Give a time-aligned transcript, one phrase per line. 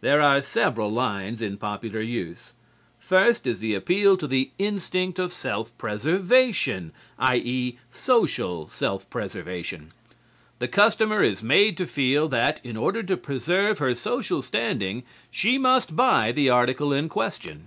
[0.00, 2.52] There are several lines in popular use.
[3.00, 9.90] First is the appeal to the instinct of self preservation i.e., social self preservation.
[10.60, 15.58] The customer is made to feel that in order to preserve her social standing she
[15.58, 17.66] must buy the article in question.